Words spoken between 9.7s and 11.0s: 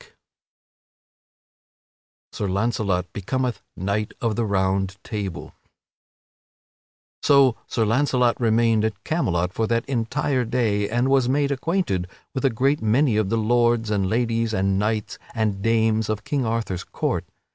entire day